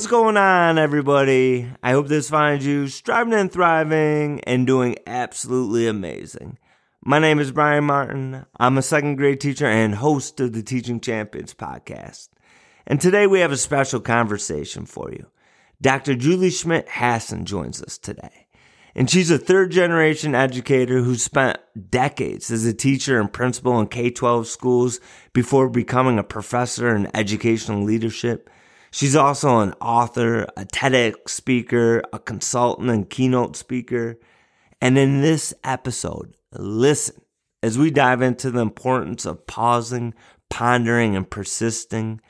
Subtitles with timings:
[0.00, 1.70] What's going on, everybody?
[1.82, 6.56] I hope this finds you striving and thriving and doing absolutely amazing.
[7.04, 8.46] My name is Brian Martin.
[8.58, 12.30] I'm a second grade teacher and host of the Teaching Champions podcast.
[12.86, 15.26] And today we have a special conversation for you.
[15.82, 16.14] Dr.
[16.14, 18.46] Julie Schmidt Hasson joins us today.
[18.94, 21.58] And she's a third generation educator who spent
[21.90, 24.98] decades as a teacher and principal in K 12 schools
[25.34, 28.48] before becoming a professor in educational leadership.
[28.90, 34.18] She's also an author, a TEDx speaker, a consultant and keynote speaker.
[34.80, 37.22] And in this episode, listen
[37.62, 40.14] as we dive into the importance of pausing,
[40.48, 42.20] pondering, and persisting.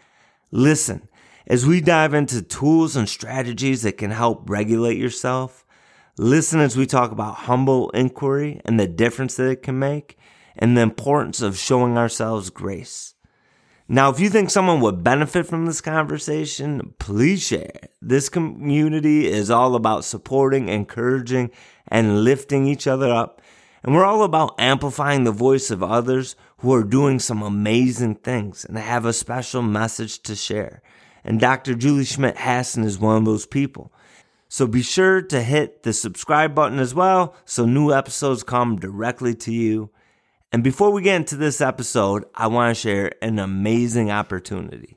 [0.50, 1.08] Listen
[1.46, 5.64] as we dive into tools and strategies that can help regulate yourself.
[6.18, 10.18] Listen as we talk about humble inquiry and the difference that it can make,
[10.56, 13.14] and the importance of showing ourselves grace.
[13.92, 17.72] Now, if you think someone would benefit from this conversation, please share.
[18.00, 21.50] This community is all about supporting, encouraging,
[21.88, 23.42] and lifting each other up.
[23.82, 28.64] And we're all about amplifying the voice of others who are doing some amazing things
[28.64, 30.82] and have a special message to share.
[31.24, 31.74] And Dr.
[31.74, 33.92] Julie Schmidt Hasson is one of those people.
[34.48, 39.34] So be sure to hit the subscribe button as well so new episodes come directly
[39.34, 39.90] to you.
[40.52, 44.96] And before we get into this episode, I want to share an amazing opportunity.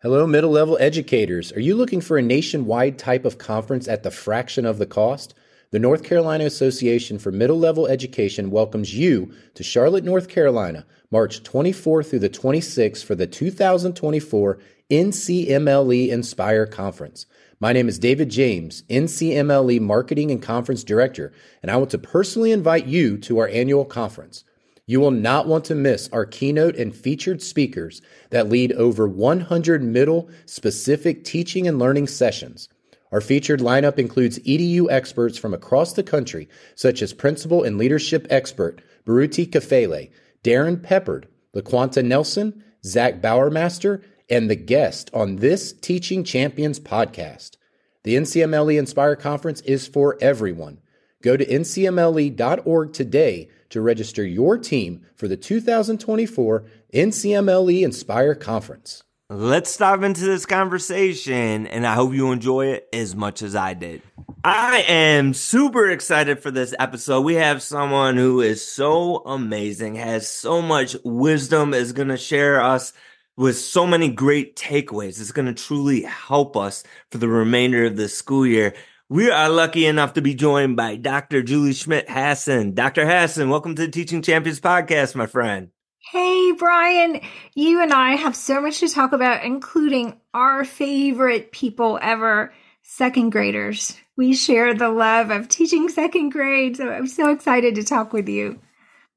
[0.00, 1.52] Hello, middle level educators.
[1.52, 5.34] Are you looking for a nationwide type of conference at the fraction of the cost?
[5.72, 11.42] The North Carolina Association for Middle Level Education welcomes you to Charlotte, North Carolina, March
[11.42, 14.58] 24th through the 26th for the 2024
[14.90, 17.26] NCMLE Inspire Conference.
[17.62, 22.52] My name is David James, NCMLE Marketing and Conference Director, and I want to personally
[22.52, 24.44] invite you to our annual conference.
[24.86, 28.00] You will not want to miss our keynote and featured speakers
[28.30, 32.70] that lead over 100 middle specific teaching and learning sessions.
[33.12, 38.26] Our featured lineup includes EDU experts from across the country, such as principal and leadership
[38.30, 40.10] expert Baruti Kafele,
[40.42, 47.56] Darrin Peppard, LaQuanta Nelson, Zach Bowermaster, and the guest on this Teaching Champions podcast.
[48.04, 50.78] The NCMLE Inspire Conference is for everyone.
[51.22, 56.64] Go to ncmle.org today to register your team for the 2024
[56.94, 59.02] NCMLE Inspire Conference.
[59.28, 63.74] Let's dive into this conversation, and I hope you enjoy it as much as I
[63.74, 64.02] did.
[64.42, 67.20] I am super excited for this episode.
[67.20, 72.60] We have someone who is so amazing, has so much wisdom, is going to share
[72.60, 72.92] us
[73.40, 75.18] with so many great takeaways.
[75.18, 78.74] It's going to truly help us for the remainder of the school year.
[79.08, 81.42] We are lucky enough to be joined by Dr.
[81.42, 82.74] Julie Schmidt Hasson.
[82.74, 83.06] Dr.
[83.06, 85.70] Hasson, welcome to the Teaching Champions podcast, my friend.
[86.12, 87.22] Hey, Brian,
[87.54, 92.52] you and I have so much to talk about, including our favorite people ever,
[92.82, 93.96] second graders.
[94.18, 98.28] We share the love of teaching second grade, so I'm so excited to talk with
[98.28, 98.60] you.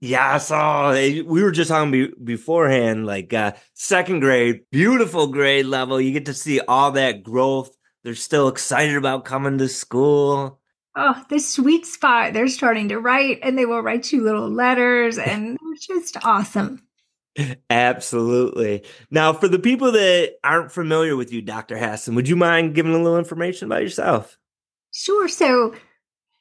[0.03, 0.91] Yeah, I saw.
[0.91, 6.01] We were just talking be- beforehand, like uh, second grade, beautiful grade level.
[6.01, 7.73] You get to see all that growth.
[8.03, 10.59] They're still excited about coming to school.
[10.97, 12.33] Oh, the sweet spot.
[12.33, 16.85] They're starting to write, and they will write you little letters, and they're just awesome.
[17.69, 18.83] Absolutely.
[19.09, 21.77] Now, for the people that aren't familiar with you, Dr.
[21.77, 24.37] Hasson, would you mind giving a little information about yourself?
[24.91, 25.29] Sure.
[25.29, 25.73] So,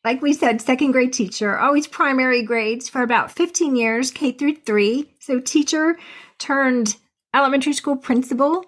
[0.04, 4.56] like we said, second grade teacher, always primary grades for about 15 years, K through
[4.56, 5.14] three.
[5.20, 5.96] So teacher
[6.38, 6.96] turned
[7.34, 8.64] elementary school principal,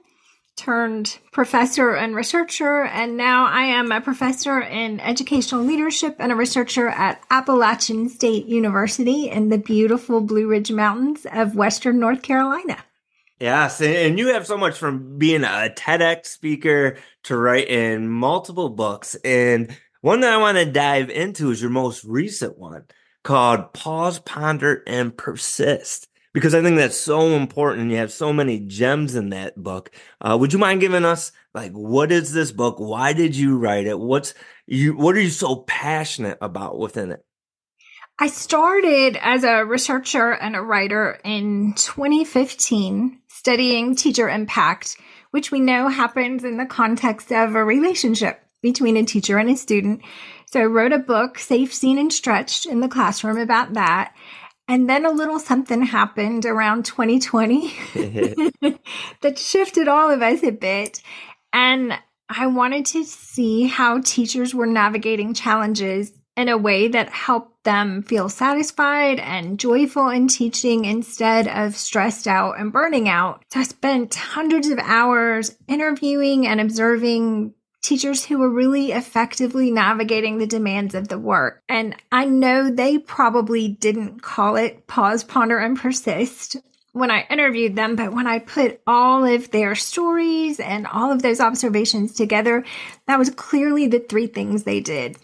[0.56, 6.36] turned professor and researcher, and now I am a professor in educational leadership and a
[6.36, 12.78] researcher at Appalachian State University in the beautiful Blue Ridge Mountains of Western North Carolina.
[13.40, 19.16] Yes, and you have so much from being a TEDx speaker to writing multiple books
[19.24, 22.84] and one that I want to dive into is your most recent one
[23.22, 26.08] called Pause, Ponder, and Persist.
[26.34, 27.90] Because I think that's so important.
[27.90, 29.90] You have so many gems in that book.
[30.20, 32.78] Uh, would you mind giving us like what is this book?
[32.78, 33.98] Why did you write it?
[33.98, 34.34] What's
[34.66, 37.24] you what are you so passionate about within it?
[38.18, 44.98] I started as a researcher and a writer in 2015 studying teacher impact,
[45.30, 49.56] which we know happens in the context of a relationship between a teacher and a
[49.56, 50.00] student.
[50.46, 54.14] So I wrote a book, Safe, Seen, and Stretched, in the classroom about that.
[54.66, 57.74] And then a little something happened around 2020
[59.20, 61.02] that shifted all of us a bit.
[61.52, 61.92] And
[62.30, 68.02] I wanted to see how teachers were navigating challenges in a way that helped them
[68.02, 73.44] feel satisfied and joyful in teaching instead of stressed out and burning out.
[73.52, 80.38] So I spent hundreds of hours interviewing and observing teachers who were really effectively navigating
[80.38, 81.62] the demands of the work.
[81.68, 86.56] And I know they probably didn't call it pause, ponder, and persist
[86.94, 91.22] when I interviewed them, but when I put all of their stories and all of
[91.22, 92.64] those observations together,
[93.06, 95.18] that was clearly the three things they did.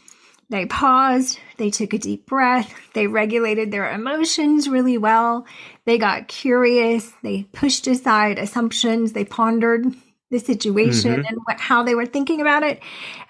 [0.51, 5.47] They paused, they took a deep breath, they regulated their emotions really well,
[5.85, 9.95] they got curious, they pushed aside assumptions, they pondered
[10.31, 11.27] the situation mm-hmm.
[11.27, 12.81] and what, how they were thinking about it.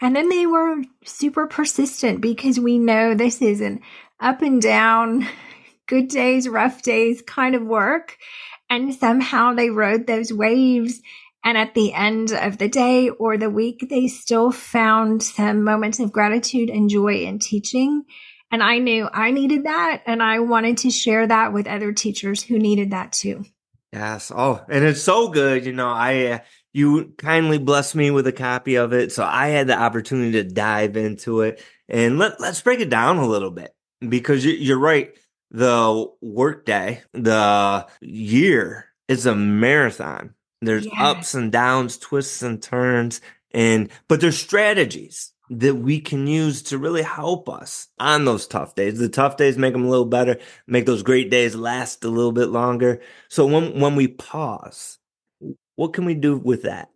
[0.00, 3.80] And then they were super persistent because we know this is an
[4.20, 5.26] up and down,
[5.86, 8.16] good days, rough days kind of work.
[8.68, 11.00] And somehow they rode those waves
[11.42, 15.98] and at the end of the day or the week, they still found some moments
[15.98, 18.04] of gratitude and joy in teaching.
[18.52, 20.02] And I knew I needed that.
[20.06, 23.44] And I wanted to share that with other teachers who needed that too.
[23.92, 24.30] Yes.
[24.34, 25.64] Oh, and it's so good.
[25.64, 26.38] You know, I, uh,
[26.72, 29.12] you kindly blessed me with a copy of it.
[29.12, 33.18] So I had the opportunity to dive into it and let, let's break it down
[33.18, 33.74] a little bit
[34.06, 35.14] because you're right.
[35.52, 41.08] The workday, the year is a marathon there's yeah.
[41.08, 43.20] ups and downs, twists and turns,
[43.52, 48.74] and but there's strategies that we can use to really help us on those tough
[48.74, 48.98] days.
[48.98, 52.32] The tough days make them a little better, make those great days last a little
[52.32, 53.00] bit longer.
[53.28, 54.98] So when when we pause,
[55.80, 56.90] what can we do with that?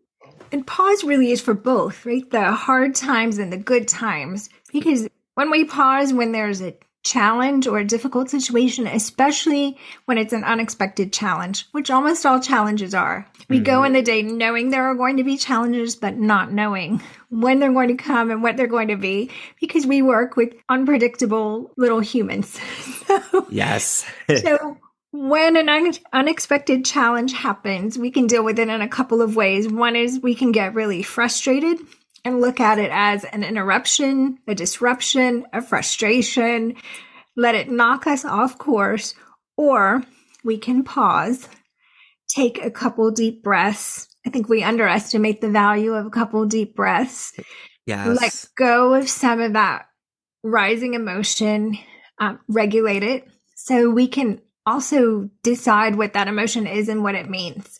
[0.53, 2.31] And pause really is for both, right?
[2.31, 4.51] The hard times and the good times.
[4.75, 10.35] Because when we pause when there's a challenge or a difficult situation, especially when it's
[10.35, 13.27] an unexpected challenge, which almost all challenges are.
[13.49, 13.65] We mm-hmm.
[13.65, 17.61] go in the day knowing there are going to be challenges, but not knowing when
[17.61, 21.73] they're going to come and what they're going to be because we work with unpredictable
[21.79, 22.61] little humans.
[23.07, 24.05] so, yes.
[24.29, 24.79] so
[25.15, 29.37] when an un- unexpected challenge happens, we can deal with it in a couple of
[29.37, 29.69] ways.
[29.69, 31.79] One is we can get really frustrated
[32.25, 36.75] and look at it as an interruption, a disruption, a frustration,
[37.37, 39.15] let it knock us off course,
[39.57, 40.03] or
[40.43, 41.49] we can pause,
[42.29, 44.09] take a couple deep breaths.
[44.27, 47.39] I think we underestimate the value of a couple deep breaths.
[47.87, 48.21] Yes.
[48.21, 49.87] Let go of some of that
[50.43, 51.79] rising emotion,
[52.19, 57.29] um, regulate it so we can also decide what that emotion is and what it
[57.29, 57.79] means.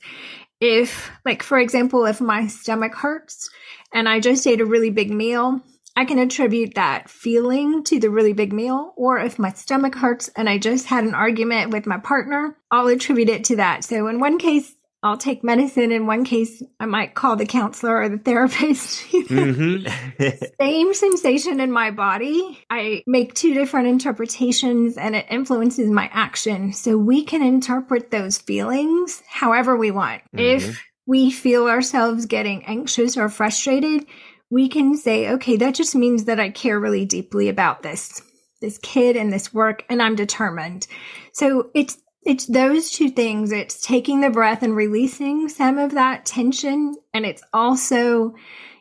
[0.61, 3.51] If, like, for example, if my stomach hurts
[3.93, 5.61] and I just ate a really big meal,
[5.97, 8.93] I can attribute that feeling to the really big meal.
[8.97, 12.89] Or if my stomach hurts and I just had an argument with my partner, I'll
[12.89, 13.85] attribute it to that.
[13.85, 15.93] So in one case, I'll take medicine.
[15.93, 19.05] In one case, I might call the counselor or the therapist.
[19.13, 20.45] mm-hmm.
[20.59, 22.65] Same sensation in my body.
[22.71, 26.73] I make two different interpretations and it influences my action.
[26.73, 30.23] So we can interpret those feelings however we want.
[30.35, 30.39] Mm-hmm.
[30.39, 34.07] If we feel ourselves getting anxious or frustrated,
[34.49, 38.23] we can say, okay, that just means that I care really deeply about this,
[38.63, 40.87] this kid and this work, and I'm determined.
[41.33, 43.53] So it's, it's those two things.
[43.53, 46.97] It's taking the breath and releasing some of that tension.
[47.13, 48.35] And it's also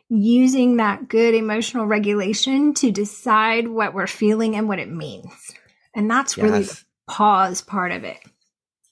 [0.08, 5.52] using that good emotional regulation to decide what we're feeling and what it means.
[5.94, 6.44] And that's yes.
[6.44, 8.18] really the pause part of it.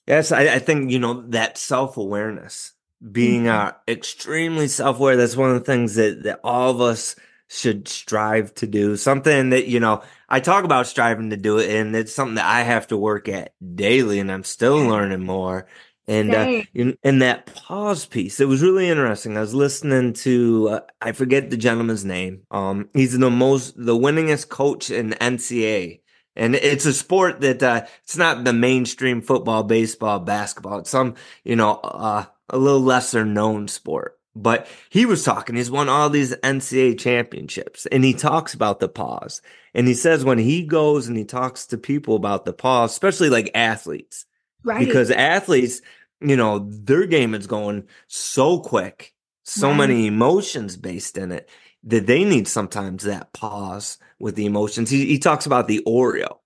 [0.07, 2.73] Yes, I, I think, you know, that self awareness
[3.11, 3.67] being mm-hmm.
[3.67, 7.15] uh, extremely self-aware that's one of the things that, that all of us
[7.53, 8.97] should strive to do.
[8.97, 12.45] Something that you know i talk about striving to do it and it's something that
[12.45, 15.67] i have to work at daily and i'm still learning more.
[16.05, 19.37] And uh, in, in, that pause piece it was really interesting.
[19.37, 22.41] I was listening to uh, i forget the gentleman's name.
[22.51, 25.99] Um he's the most the winningest coach in ncaa
[26.35, 30.79] and it's a sport that uh, it's not the mainstream football baseball basketball.
[30.79, 34.17] It's some you know uh a little lesser known sport.
[34.35, 38.89] But he was talking, he's won all these NCAA championships and he talks about the
[38.89, 39.41] pause.
[39.75, 43.29] And he says when he goes and he talks to people about the pause, especially
[43.29, 44.25] like athletes,
[44.63, 44.83] right?
[44.83, 45.81] Because athletes,
[46.19, 49.13] you know, their game is going so quick,
[49.43, 49.77] so right.
[49.77, 51.47] many emotions based in it
[51.83, 54.89] that they need sometimes that pause with the emotions.
[54.89, 56.37] He, he talks about the Oreo.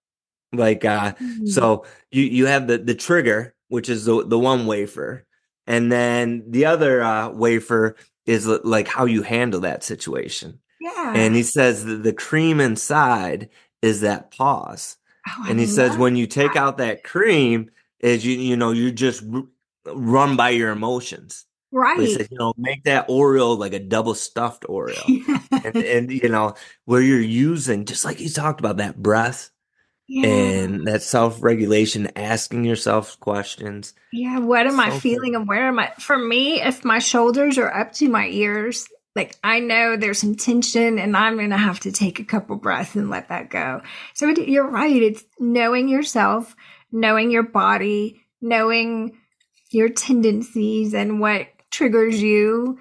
[0.52, 1.46] Like, uh, mm-hmm.
[1.46, 5.27] so you, you have the, the trigger, which is the, the one wafer
[5.68, 7.96] and then the other uh, wafer
[8.26, 10.60] is like how you handle that situation.
[10.80, 11.14] Yeah.
[11.16, 13.50] And he says that the cream inside
[13.82, 14.98] is that pause.
[15.28, 16.60] Oh, and he says when you take that.
[16.60, 17.70] out that cream,
[18.00, 19.44] is you you know you just r-
[19.94, 21.46] run by your emotions.
[21.72, 22.00] Right.
[22.00, 25.04] He said, you know, make that Oreo like a double stuffed Oreo.
[25.66, 26.56] and, and, you know,
[26.86, 29.52] where you're using, just like you talked about, that breath
[30.08, 30.28] yeah.
[30.28, 33.94] and that self regulation, asking yourself questions.
[34.12, 34.40] Yeah.
[34.40, 35.92] What am I feeling and where am I?
[36.00, 40.36] For me, if my shoulders are up to my ears, like I know there's some
[40.36, 43.82] tension and I'm going to have to take a couple breaths and let that go.
[44.14, 45.02] So it, you're right.
[45.02, 46.56] It's knowing yourself,
[46.92, 49.18] knowing your body, knowing
[49.72, 52.78] your tendencies and what triggers you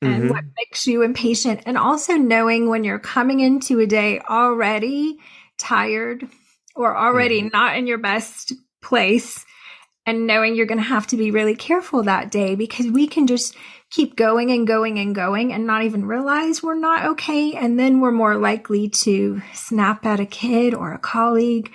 [0.00, 0.30] and Mhm.
[0.30, 5.18] what makes you impatient and also knowing when you're coming into a day already
[5.58, 6.26] tired
[6.74, 9.44] or already not in your best place
[10.04, 13.26] and knowing you're going to have to be really careful that day because we can
[13.26, 13.54] just
[13.90, 18.00] keep going and going and going and not even realize we're not okay and then
[18.00, 21.70] we're more likely to snap at a kid or a colleague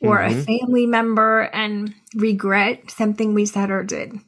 [0.00, 0.46] or a Mhm.
[0.46, 4.18] family member and regret something we said or did.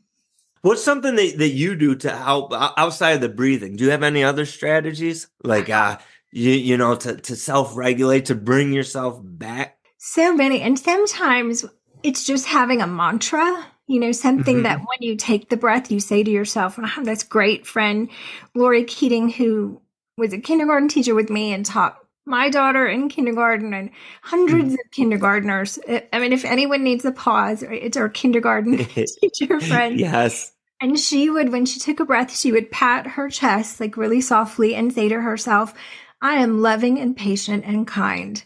[0.61, 3.75] What's something that, that you do to help outside of the breathing?
[3.75, 5.26] Do you have any other strategies?
[5.42, 5.99] Like, uh,
[6.31, 9.78] you, you know, to, to self regulate, to bring yourself back?
[10.04, 10.61] So many.
[10.62, 11.64] And sometimes
[12.02, 14.62] it's just having a mantra, you know, something Mhm.
[14.64, 18.09] that when you take the breath, you say to yourself, have this great friend,
[18.52, 19.80] Lori Keating, who
[20.18, 23.90] was a kindergarten teacher with me and taught my daughter in kindergarten and
[24.23, 25.78] hundreds of kindergartners.
[25.88, 28.78] I- I mean, if anyone needs a pause, it's our kindergarten
[29.23, 30.00] teacher friend.
[30.00, 30.50] yes.
[30.80, 34.21] And she would, when she took a breath, she would pat her chest like really
[34.21, 35.75] softly and say to herself,
[36.21, 38.42] I am loving and patient and kind.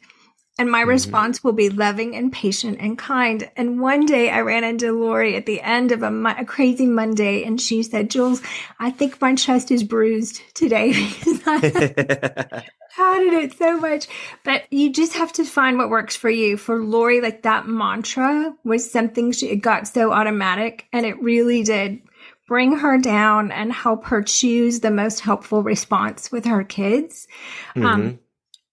[0.58, 0.88] And my Mhm.
[0.88, 3.50] response will be loving and patient and kind.
[3.56, 7.44] And one day I ran into Lori at the end of a, a crazy Monday
[7.44, 8.40] and she said, Jules,
[8.80, 11.58] I think my chest is bruised today because I
[12.96, 14.08] hated it so much.
[14.44, 16.56] But you just have to find what works for you.
[16.56, 21.62] For Lori, like that mantra was something she it got so automatic and it really
[21.64, 22.00] did
[22.48, 27.26] bring her down and help her choose the most helpful response with her kids.
[27.74, 27.84] Mhm.
[27.84, 28.18] Um,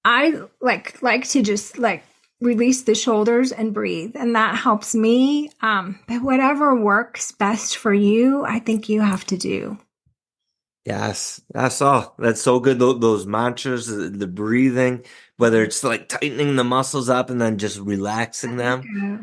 [0.06, 2.04] I like like to just like
[2.42, 7.94] release the shoulders and breathe and that helps me um but whatever works best for
[7.94, 9.78] you i think you have to do
[10.86, 12.14] Yes, that's all.
[12.20, 12.78] That's so good.
[12.78, 15.06] Tho- Those mantras, the breathing,
[15.38, 18.84] whether it's like tightening the muscles up and then just relaxing them.
[18.94, 19.18] Yeah.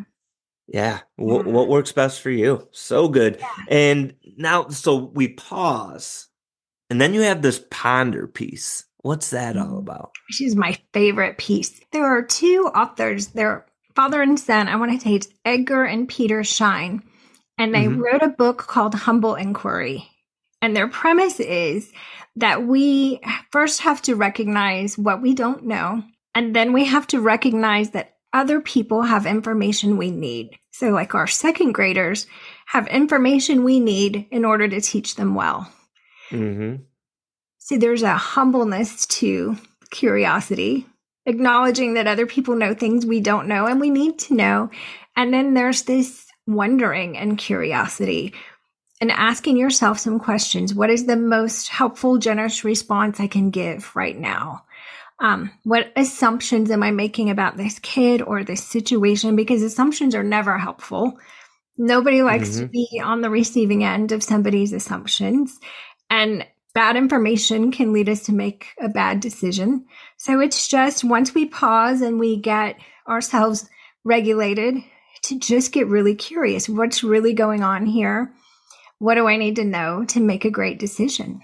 [0.68, 0.98] Yeah.
[1.16, 1.52] What, Yeah.
[1.52, 2.66] what works best for you?
[2.72, 3.42] So good.
[3.68, 6.28] And now, so we pause
[6.88, 8.86] and then you have this ponder piece.
[9.02, 9.78] What's that all Mhm.
[9.78, 10.10] about?
[10.30, 11.80] She's my favorite piece.
[11.92, 13.66] There are two authors, they're
[13.96, 14.68] father and son.
[14.68, 17.02] I want to say it's Edgar and Peter Schein.
[17.58, 17.98] And they Mhm.
[18.00, 20.06] wrote a book called Humble Inquiry.
[20.62, 21.92] And their premise is
[22.36, 26.02] that we first have to recognize what we don't know.
[26.34, 30.50] And then we have to recognize that other people have information we need.
[30.70, 32.26] So, like our second graders
[32.66, 35.70] have information we need in order to teach them well.
[36.30, 36.82] Mm-hmm.
[37.70, 39.56] See, there's a humbleness to
[39.92, 40.86] curiosity,
[41.24, 44.70] acknowledging that other people know things we don't know and we need to know.
[45.14, 48.34] And then there's this wondering and curiosity
[49.00, 50.74] and asking yourself some questions.
[50.74, 54.64] What is the most helpful, generous response I can give right now?
[55.20, 59.36] Um, what assumptions am I making about this kid or this situation?
[59.36, 61.20] Because assumptions are never helpful.
[61.78, 62.72] Nobody likes to Mhm.
[62.72, 65.60] be on the receiving end of somebody's assumptions.
[66.10, 69.86] And bad information can lead us to make a bad decision.
[70.16, 72.76] So it's just once we pause and we get
[73.08, 73.68] ourselves
[74.04, 74.76] regulated
[75.24, 76.68] to just get really curious.
[76.68, 78.32] What's really going on here?
[78.98, 81.40] What do I need to know to make a great decision?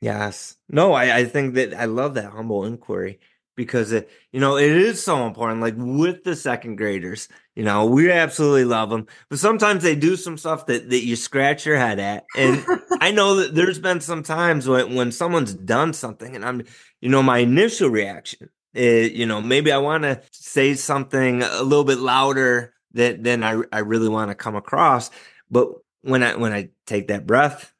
[0.00, 0.56] Yes.
[0.68, 3.18] No, I, I think that I love that humble inquiry
[3.56, 5.60] because it, you know, it is so important.
[5.60, 10.14] Like with the second graders, you know, we absolutely love them, but sometimes they do
[10.16, 12.24] some stuff that, that you scratch your head at.
[12.36, 12.64] And
[13.00, 16.62] I know that there's been some times when, when someone's done something and I'm,
[17.00, 21.62] you know, my initial reaction is, you know, maybe I want to say something a
[21.62, 25.10] little bit louder that than I, I really want to come across.
[25.50, 25.68] But
[26.02, 27.72] when I, when I take that breath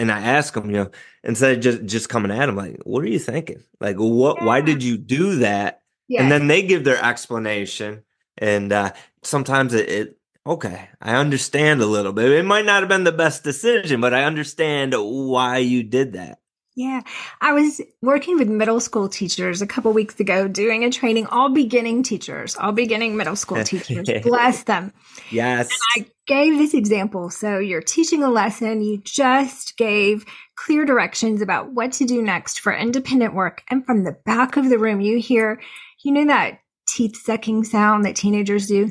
[0.00, 0.90] and I ask them, you know,
[1.22, 3.62] instead of just, just coming at them, like, what are you thinking?
[3.80, 5.82] Like, what, why did you do that?
[6.08, 6.22] Yeah.
[6.22, 8.02] And then they give their explanation.
[8.38, 8.92] And, uh,
[9.22, 10.16] sometimes it, it
[10.46, 12.32] okay, I understand a little bit.
[12.32, 16.39] It might not have been the best decision, but I understand why you did that.
[16.80, 17.02] Yeah,
[17.42, 21.50] I was working with middle school teachers a couple weeks ago doing a training, all
[21.50, 24.08] beginning teachers, all beginning middle school teachers.
[24.22, 24.94] Bless them.
[25.30, 25.68] Yes.
[25.94, 27.28] I gave this example.
[27.28, 30.24] So you're teaching a lesson, you just gave
[30.56, 33.62] clear directions about what to do next for independent work.
[33.68, 35.60] And from the back of the room, you hear,
[36.02, 38.90] you know, that teeth sucking sound that teenagers do?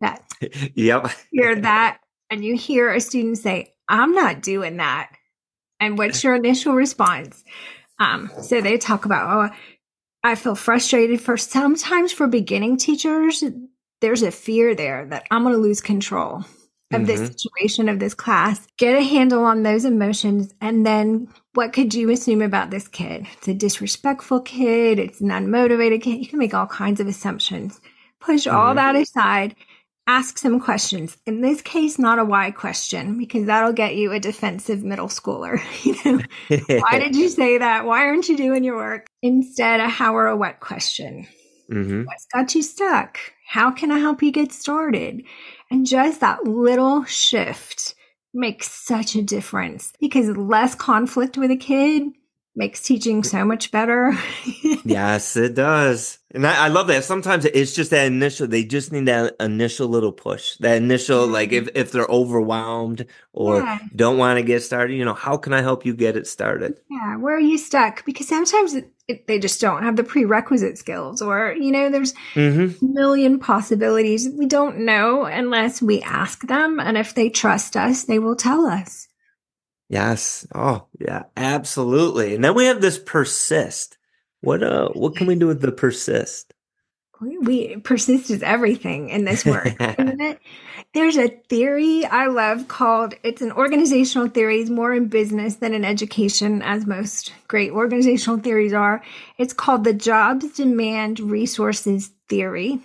[0.00, 0.22] That
[0.74, 1.10] yep.
[1.30, 1.98] hear that
[2.30, 5.12] and you hear a student say, I'm not doing that.
[5.80, 7.44] And what's your initial response?
[7.98, 9.56] Um, so they talk about, oh,
[10.22, 13.44] I feel frustrated for sometimes for beginning teachers,
[14.00, 16.44] there's a fear there that I'm going to lose control
[16.92, 17.04] of mm-hmm.
[17.04, 18.66] this situation of this class.
[18.78, 20.52] Get a handle on those emotions.
[20.60, 23.26] And then what could you assume about this kid?
[23.34, 24.98] It's a disrespectful kid.
[24.98, 26.20] It's an unmotivated kid.
[26.20, 27.80] You can make all kinds of assumptions.
[28.20, 28.56] Push mm-hmm.
[28.56, 29.56] all that aside
[30.06, 31.16] ask some questions.
[31.26, 35.60] In this case, not a why question, because that'll get you a defensive middle schooler.
[35.84, 37.84] you know, why did you say that?
[37.84, 39.06] Why aren't you doing your work?
[39.22, 41.26] Instead, a how or a what question.
[41.70, 42.04] Mm-hmm.
[42.04, 43.18] What's got you stuck?
[43.48, 45.22] How can I help you get started?
[45.70, 47.94] And just that little shift
[48.32, 52.04] makes such a difference because less conflict with a kid
[52.56, 54.12] makes teaching so much better.
[54.84, 56.18] yes, it does.
[56.34, 57.04] And I, I, love that.
[57.04, 60.56] Sometimes it's just that initial, they just need that initial little push.
[60.56, 61.32] That initial, mm-hmm.
[61.32, 63.78] like if, if they're overwhelmed or yeah.
[63.94, 66.80] don't want to get started, you know, how can I help you get it started?
[66.90, 67.16] Yeah.
[67.16, 68.04] Where are you stuck?
[68.04, 72.14] Because sometimes it, it, they just don't have the prerequisite skills or, you know, there's
[72.34, 72.84] mm-hmm.
[72.84, 74.28] a million possibilities.
[74.28, 76.80] We don't know unless we ask them.
[76.80, 79.05] And if they trust us, they will tell us.
[79.88, 80.46] Yes.
[80.54, 82.34] Oh, yeah, absolutely.
[82.34, 83.98] And then we have this persist.
[84.40, 86.52] What uh what can we do with the persist?
[87.40, 90.38] We persist is everything in this work, isn't it?
[90.92, 95.72] There's a theory I love called it's an organizational theory, it's more in business than
[95.72, 99.02] in education, as most great organizational theories are.
[99.38, 102.80] It's called the jobs demand resources theory.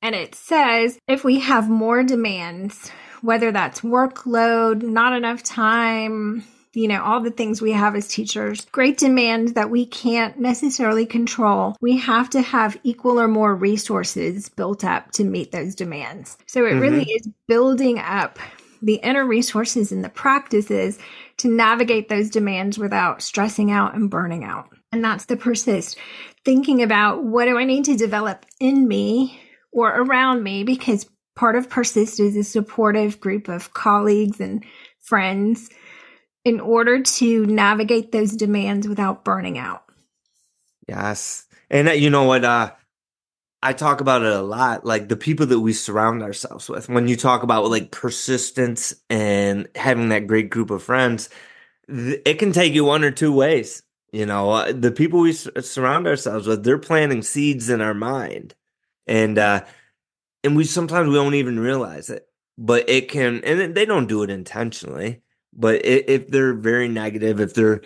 [0.00, 2.90] And it says if we have more demands,
[3.22, 6.44] whether that's workload, not enough time,
[6.74, 11.06] you know, all the things we have as teachers, great demand that we can't necessarily
[11.06, 11.76] control.
[11.80, 16.38] We have to have equal or more resources built up to meet those demands.
[16.46, 16.80] So it mm-hmm.
[16.80, 18.38] really is building up
[18.80, 20.98] the inner resources and the practices
[21.38, 24.68] to navigate those demands without stressing out and burning out.
[24.92, 25.98] And that's the persist.
[26.44, 29.40] Thinking about what do I need to develop in me
[29.72, 34.64] or around me because part of Persist is a supportive group of colleagues and
[35.00, 35.70] friends
[36.44, 39.84] in order to navigate those demands without burning out.
[40.88, 41.46] Yes.
[41.70, 42.44] And uh, you know what?
[42.44, 42.72] Uh,
[43.62, 46.88] I talk about it a lot, like the people that we surround ourselves with.
[46.88, 51.28] When you talk about like persistence and having that great group of friends,
[51.88, 53.84] th- it can take you one or two ways.
[54.10, 58.56] You know, uh, the people we surround ourselves with, they're planting seeds in our mind.
[59.06, 59.64] And uh,
[60.44, 64.22] and we sometimes we don't even realize it but it can and they don't do
[64.22, 65.22] it intentionally
[65.52, 67.80] but if they're very negative if they're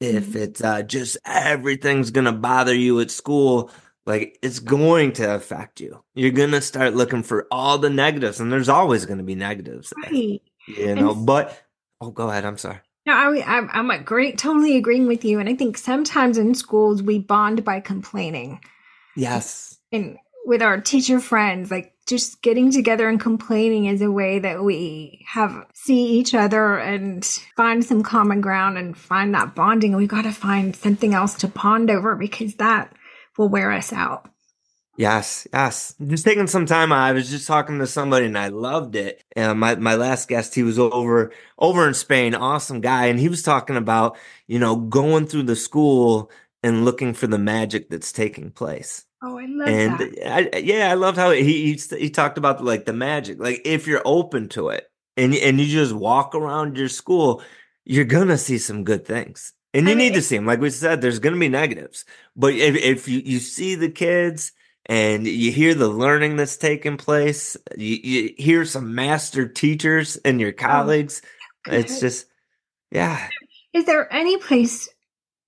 [0.00, 0.38] if mm-hmm.
[0.38, 3.70] it's uh, just everything's gonna bother you at school
[4.06, 8.52] like it's going to affect you you're gonna start looking for all the negatives and
[8.52, 10.42] there's always gonna be negatives right.
[10.66, 11.62] you know and, but
[12.00, 15.40] oh go ahead i'm sorry no, I, I'm, I'm a great, totally agreeing with you.
[15.40, 18.60] And I think sometimes in schools we bond by complaining.
[19.16, 19.78] Yes.
[19.90, 24.64] And with our teacher friends, like just getting together and complaining is a way that
[24.64, 27.22] we have see each other and
[27.54, 29.94] find some common ground and find that bonding.
[29.94, 32.94] We got to find something else to pond over because that
[33.36, 34.30] will wear us out.
[34.96, 35.94] Yes, yes.
[36.04, 36.92] Just taking some time.
[36.92, 39.22] I was just talking to somebody and I loved it.
[39.36, 43.06] And my, my last guest, he was over, over in Spain, awesome guy.
[43.06, 46.30] And he was talking about, you know, going through the school
[46.62, 49.04] and looking for the magic that's taking place.
[49.22, 50.54] Oh, I love and that.
[50.54, 53.40] I, yeah, I loved how he, he he talked about like the magic.
[53.40, 57.42] Like if you're open to it and and you just walk around your school,
[57.84, 59.52] you're gonna see some good things.
[59.74, 60.46] And you I mean, need to see them.
[60.46, 62.04] Like we said, there's gonna be negatives.
[62.36, 64.52] But if if you, you see the kids
[64.86, 70.40] and you hear the learning that's taking place, you, you hear some master teachers and
[70.40, 71.22] your oh, colleagues,
[71.68, 72.26] oh, it's just
[72.92, 73.28] yeah.
[73.72, 74.88] Is there any place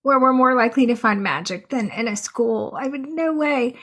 [0.02, 2.76] where we're more likely to find magic than in a school.
[2.78, 3.76] I would no way.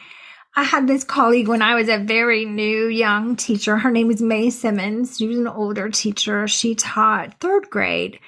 [0.56, 3.78] I had this colleague when I was a very new young teacher.
[3.78, 5.18] Her name was May Simmons.
[5.18, 6.48] She was an older teacher.
[6.48, 8.20] She taught third grade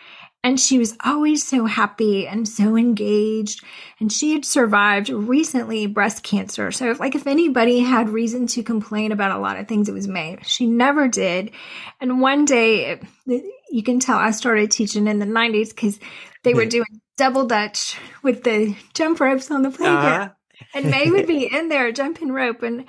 [0.43, 3.63] and she was always so happy and so engaged.
[3.99, 6.71] And she had survived recently breast cancer.
[6.71, 9.93] So, if, like, if anybody had reason to complain about a lot of things, it
[9.93, 10.38] was May.
[10.43, 11.52] She never did.
[11.99, 15.99] And one day, you can tell I started teaching in the 90s because
[16.43, 20.21] they were doing double dutch with the jump ropes on the playground.
[20.21, 20.29] Uh-huh.
[20.73, 22.63] and May would be in there jumping rope.
[22.63, 22.86] And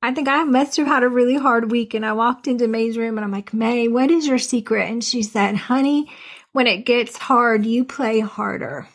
[0.00, 1.92] I think I must have had a really hard week.
[1.92, 4.88] And I walked into May's room and I'm like, May, what is your secret?
[4.88, 6.10] And she said, honey,
[6.52, 8.88] when it gets hard, you play harder.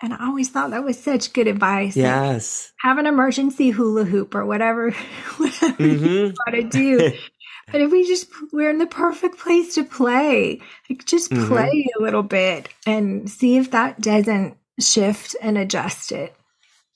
[0.00, 1.96] And I always thought that was such good advice.
[1.96, 2.72] Yes.
[2.80, 4.90] Have an emergency hula hoop or whatever,
[5.36, 6.04] whatever mm-hmm.
[6.04, 7.12] you got to do.
[7.72, 10.60] But if we just, we're in the perfect place to play.
[10.88, 11.46] Like just Mhm.
[11.48, 16.34] play a little bit and see if that doesn't shift and adjust it.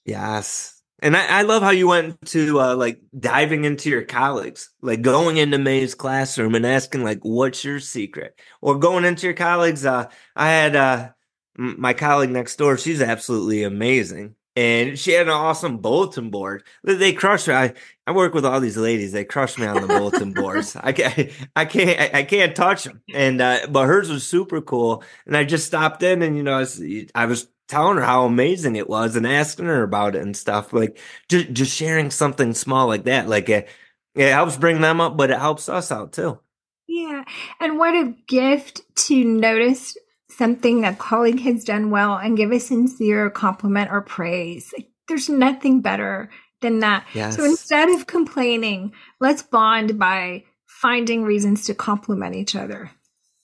[0.04, 0.74] Yes.
[1.00, 5.00] And I, I love how you went to uh, like diving into your colleagues, like
[5.00, 9.87] going into May's classroom and asking like, "What's your secret?" Or going into your colleagues.
[9.87, 11.11] Uh, I had uh,
[11.57, 12.76] m- my colleague next door.
[12.76, 16.64] She's absolutely amazing, and she had an awesome bulletin board.
[16.82, 17.54] They- crushed crush me.
[17.54, 17.74] I,
[18.06, 19.12] I work with all these ladies.
[19.12, 20.74] They crush me on the bulletin boards.
[20.76, 23.02] I can't, I can't, I can't touch them.
[23.14, 25.02] And uh, but hers was super cool.
[25.26, 26.82] And I just stopped in, and you know, I was,
[27.14, 30.72] I was telling her how amazing it was and asking her about it and stuff.
[30.72, 33.68] Like just just sharing something small like that, like it,
[34.14, 36.40] it helps bring them up, but it helps us out too.
[36.88, 37.24] Yeah.
[37.61, 39.96] And what a gift to notice
[40.38, 44.72] something that a colleague has done well and give a sincere compliment or praise.
[44.77, 47.07] Like, there's nothing better than that.
[47.12, 47.37] Yes.
[47.37, 52.90] So instead of complaining, let's bond by finding reasons to compliment each other.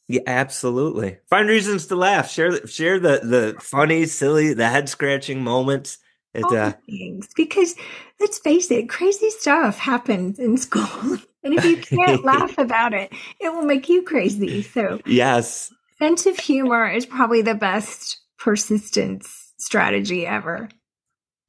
[0.06, 1.18] Yeah, absolutely.
[1.28, 2.30] Find reasons to laugh.
[2.30, 5.98] Share share the the funny, silly, the head scratching moments.
[6.34, 7.28] It All uh, the things.
[7.34, 7.74] Because
[8.20, 11.18] let's face it, crazy stuff happens in school.
[11.42, 14.60] and if you can't laugh about it, it will make you crazy.
[14.62, 20.68] So yes, sense of humor is probably the best persistence strategy ever.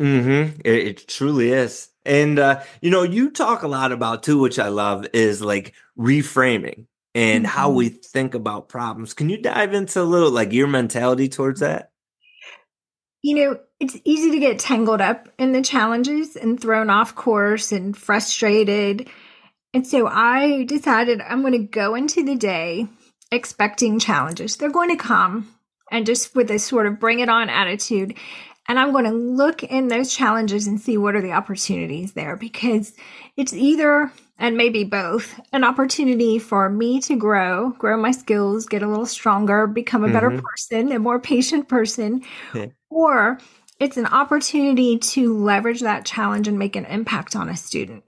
[0.01, 0.61] Mm-hmm.
[0.65, 1.89] It, it truly is.
[2.05, 5.73] And uh, you know, you talk a lot about too, which I love, is like
[5.97, 7.75] reframing and how Mhm.
[7.75, 9.13] we think about problems.
[9.13, 11.91] Can you dive into a little like your mentality towards that?
[13.23, 17.71] You know, it's easy to get tangled up in the challenges and thrown off course
[17.71, 19.09] and frustrated.
[19.73, 22.87] And so I decided I'm going to go into the day
[23.31, 24.57] expecting challenges.
[24.57, 25.53] They're going to come
[25.91, 28.15] and just with a sort of bring it on attitude.
[28.67, 32.35] And I'm going to look in those challenges and see what are the opportunities there
[32.35, 32.93] because
[33.37, 38.81] it's either and maybe both an opportunity for me to grow, grow my skills, get
[38.83, 40.41] a little stronger, become a better Mhm.
[40.41, 42.21] person, a more patient person,
[42.53, 42.65] Yeah.
[42.89, 43.37] or
[43.79, 48.03] it's an opportunity to leverage that challenge and make an impact on a student.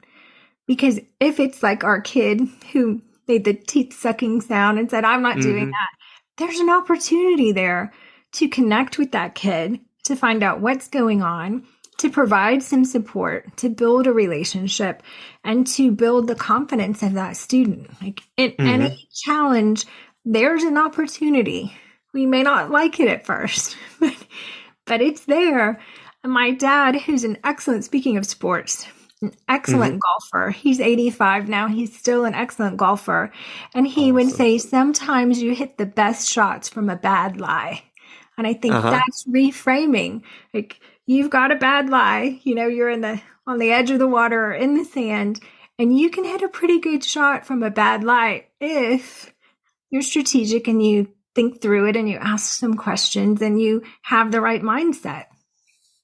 [0.66, 2.42] Because if it's like our kid
[2.74, 5.72] who made the teeth sucking sound and said, I'm not doing Mhm.
[5.72, 5.90] that,
[6.38, 7.92] there's an opportunity there
[8.34, 11.66] to connect with that kid, to find out what's going on,
[11.98, 15.02] to provide some support, to build a relationship,
[15.44, 17.90] and to build the confidence of that student.
[18.02, 18.66] Like in Mhm.
[18.66, 19.86] any challenge,
[20.24, 21.74] there's an opportunity.
[22.14, 24.16] We may not like it at first, but,
[24.86, 25.80] but it's there.
[26.24, 28.86] And my dad, who's an excellent, speaking of sports,
[29.22, 30.52] an excellent golfer.
[30.52, 31.68] He's 85 now.
[31.68, 33.32] He's still an excellent golfer.
[33.74, 37.84] And he would say, sometimes you hit the best shots from a bad lie.
[38.38, 38.92] And I think Uh-huh.
[38.92, 40.22] that's reframing.
[40.54, 43.98] Like you've got a bad lie, you know, you're in the on the edge of
[44.00, 45.40] the water or in the sand,
[45.80, 49.34] and you can hit a pretty good shot from a bad lie if
[49.90, 54.32] you're strategic and you think through it and you ask some questions and you have
[54.32, 55.26] the right mindset.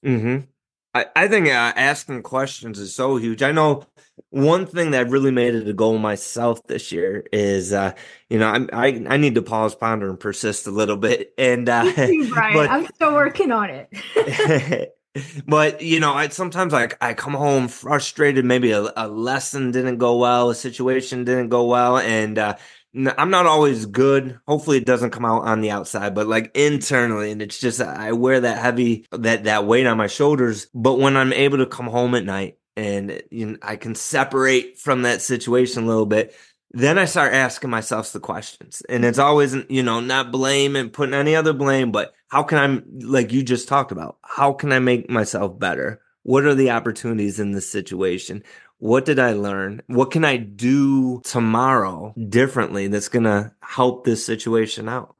[0.04, 0.46] Mm-hmm.
[0.94, 3.42] I, I think uh, asking questions is so huge.
[3.42, 3.84] I know
[4.30, 7.92] one thing that really made it a goal myself this year is, uh,
[8.30, 11.34] you know, I, I I need to pause, ponder, and persist a little bit.
[11.36, 12.54] And uh, too, Brian.
[12.54, 14.90] but- I'm still working on it.
[15.46, 18.44] but you know, I sometimes like I come home frustrated.
[18.44, 22.56] Maybe a, a lesson didn't go well, a situation didn't go well, and uh,
[22.94, 24.38] I'm not always good.
[24.46, 28.12] Hopefully, it doesn't come out on the outside, but like internally, and it's just I
[28.12, 30.68] wear that heavy that that weight on my shoulders.
[30.74, 34.78] But when I'm able to come home at night and you know, I can separate
[34.78, 36.34] from that situation a little bit.
[36.76, 40.92] Then I start asking myself the questions, and it's always, you know, not blame and
[40.92, 44.72] putting any other blame, but how can I, like you just talked about, how can
[44.72, 46.00] I make myself better?
[46.24, 48.42] What are the opportunities in this situation?
[48.84, 49.80] What did I learn?
[49.86, 55.16] What can I do tomorrow differently that's going to help this situation out?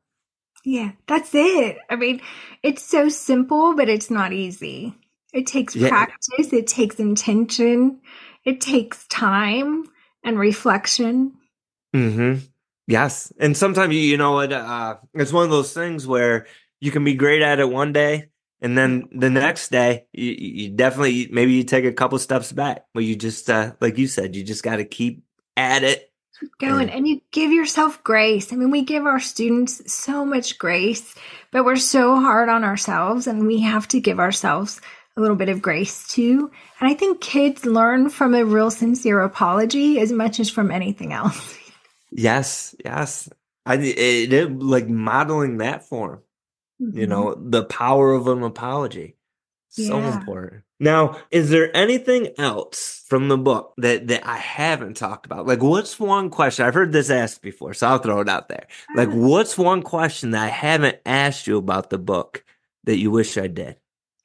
[0.66, 1.78] Yeah, that's it.
[1.88, 2.20] I mean,
[2.62, 4.94] it's so simple, but it's not easy.
[5.32, 5.88] It takes Yeah.
[5.88, 8.02] practice, it takes intention,
[8.44, 9.84] it takes time
[10.22, 11.32] and reflection.
[11.96, 12.44] Mm-hmm.
[12.86, 13.32] Yes.
[13.40, 16.46] And sometimes you, you know what, uh, it's one of those things where
[16.80, 18.28] you can be great at it one day.
[18.64, 22.86] And then the next day, you, you definitely, maybe you take a couple steps back,
[22.94, 25.22] but you just, uh, like you said, you just got to keep
[25.54, 26.10] at it.
[26.58, 28.54] Going and you give yourself grace.
[28.54, 31.14] I mean, we give our students so much grace,
[31.50, 34.80] but we're so hard on ourselves and we have to give ourselves
[35.18, 36.50] a little bit of grace too.
[36.80, 41.12] And I think kids learn from a real sincere apology as much as from anything
[41.12, 41.58] else.
[42.16, 42.76] Yes.
[42.84, 43.28] Yes.
[43.66, 45.88] I, it, it like modeling that
[46.78, 49.16] form, you know, the power of an apology.
[49.68, 50.14] So Yeah.
[50.14, 50.62] important.
[50.78, 55.46] Now, is there anything else from the book that, that I haven't talked about?
[55.46, 56.64] Like, what's one question?
[56.66, 58.66] I've heard this asked before, so I'll throw it out there.
[58.94, 59.16] Like, Uh-huh.
[59.18, 62.44] what's one question that I haven't asked you about the book
[62.84, 63.76] that you wish I did?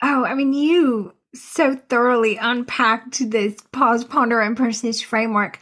[0.03, 5.59] Oh, I mean, you so thoroughly unpacked this pause, ponder, and persist framework.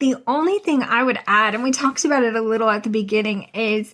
[0.00, 2.90] The only thing I would add, and we talked about it a little at the
[2.90, 3.92] beginning, is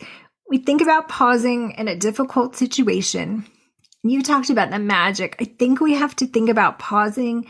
[0.49, 3.47] we think about pausing in a difficult situation.
[4.03, 5.37] You talked about the magic.
[5.41, 7.47] I think we have to think about pausing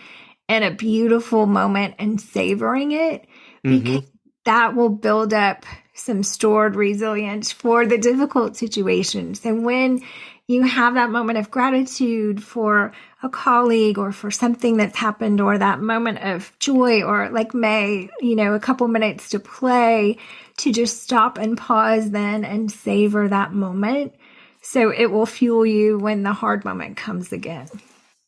[0.48, 3.26] in a beautiful moment and savoring it
[3.64, 3.82] mm-hmm.
[3.82, 4.10] because
[4.44, 9.44] that will build up some stored resilience for the difficult situations.
[9.44, 10.02] And when
[10.46, 15.56] you have that moment of gratitude for a colleague or for something that's happened or
[15.56, 20.18] that moment of joy or like May, you know, a couple minutes to play
[20.58, 24.14] to just stop and pause then and savor that moment.
[24.62, 27.68] So it will fuel you when the hard moment comes again.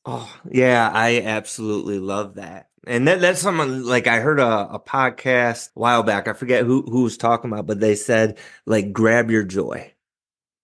[0.05, 2.69] Oh, yeah, I absolutely love that.
[2.87, 6.29] And that, that's someone like I heard a, a podcast a while back.
[6.29, 9.93] I forget who, who was talking about, but they said like grab your joy.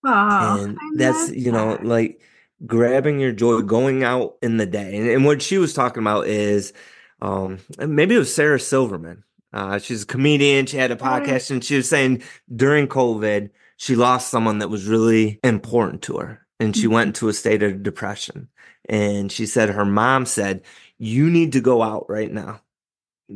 [0.05, 1.85] Oh, and that's, you know, that.
[1.85, 2.21] like
[2.67, 4.97] grabbing your joy, going out in the day.
[4.97, 6.73] And, and what she was talking about is,
[7.21, 9.25] um, maybe it was Sarah Silverman.
[9.53, 10.67] Uh, she's a comedian.
[10.67, 12.23] She had a podcast and she was saying
[12.55, 17.29] during COVID, she lost someone that was really important to her and she went into
[17.29, 18.49] a state of depression.
[18.89, 20.63] And she said her mom said,
[20.99, 22.63] you need to go out right now,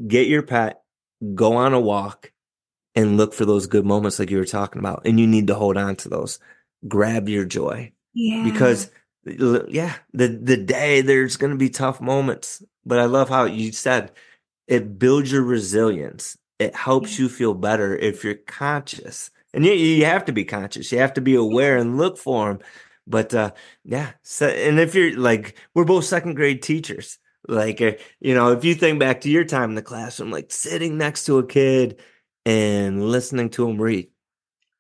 [0.07, 0.83] get your pet,
[1.35, 2.33] go on a walk
[2.95, 5.03] and look for those good moments like you were talking about.
[5.05, 6.39] And you need to hold on to those.
[6.89, 8.43] Grab your joy yeah.
[8.45, 8.91] because
[9.25, 13.73] yeah, the the day there's going to be tough moments, but I love how you
[13.73, 14.13] said
[14.67, 16.37] it builds your resilience.
[16.59, 19.31] It helps you feel better if you're conscious.
[19.53, 20.91] And you, you have to be conscious.
[20.93, 22.59] You have to be aware and look for them.
[23.07, 23.53] But uh
[23.85, 27.19] yeah, so, and if you're like we're both second grade teachers.
[27.49, 30.51] Like uh, you know, if you think back to your time in the classroom like
[30.51, 32.01] sitting next to a kid
[32.45, 34.09] and listening to them read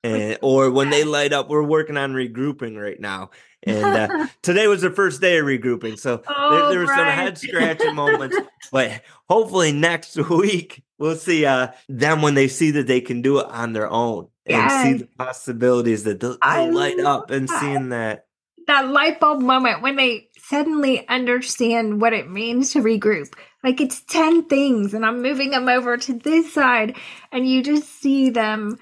[0.06, 3.30] and or when they light up we're working on regrouping right now
[3.66, 7.06] and uh, today was the first day of regrouping so Oh, there, there were some
[7.06, 8.36] head scratching moments
[8.72, 13.38] but hopefully next week we'll see uh them when they see that they can do
[13.40, 17.60] it on their own and see the possibilities that they'll, they'll light up and that.
[17.60, 18.26] seeing that
[18.66, 23.32] that light bulb moment when they suddenly understand what it means to regroup.
[23.62, 26.96] Like it's 10 things and I'm moving them over to this side
[27.32, 28.78] and you just see them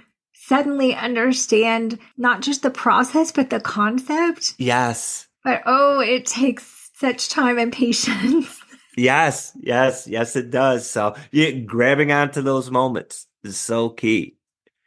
[0.46, 4.54] suddenly understand not just the process but the concept.
[4.58, 8.60] yes But oh, it takes such time and patience.
[8.96, 14.36] yes yes yes it does so yeah grabbing onto those moments is so key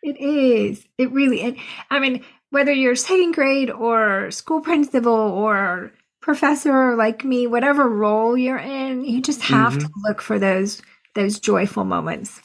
[0.02, 0.86] It is.
[0.98, 1.58] It really and
[1.90, 5.92] I mean, whether you're second grade or school principal or
[6.22, 9.82] professor like me, whatever role you're in, you just have Mhm.
[9.82, 10.82] to look for those
[11.16, 12.40] those joyful moments.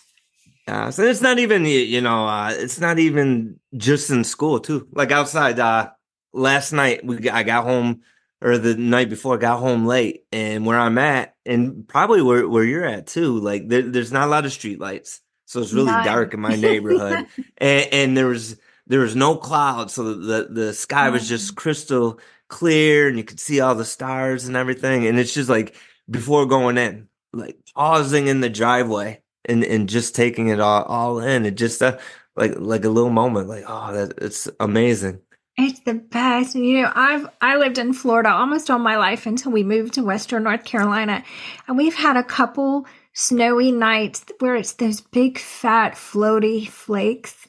[0.66, 4.86] Uh, so it's not even you know uh, it's not even just in school too.
[4.92, 5.90] Like outside, uh,
[6.32, 8.02] last night we I got home
[8.40, 12.48] or the night before I got home late, and where I'm at, and probably where
[12.48, 13.38] where you're at too.
[13.38, 16.04] Like there, there's not a lot of street lights, so it's really None.
[16.04, 17.26] dark in my neighborhood,
[17.58, 22.20] and, and there was there was no clouds, so the the sky was just crystal
[22.48, 25.06] clear, and you could see all the stars and everything.
[25.06, 25.74] And it's just like
[26.08, 31.18] before going in, like pausing in the driveway and and just taking it all all
[31.20, 31.46] in.
[31.46, 31.98] It just uh,
[32.36, 35.20] like like a little moment, like oh, that it's amazing.
[35.56, 36.54] It's the best.
[36.54, 39.94] And, you know, I've I lived in Florida almost all my life until we moved
[39.94, 41.22] to Western North Carolina,
[41.68, 47.48] and we've had a couple snowy nights where it's those big fat floaty flakes,